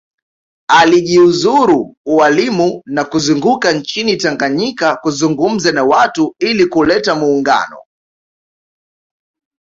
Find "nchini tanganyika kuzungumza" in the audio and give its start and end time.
3.73-5.71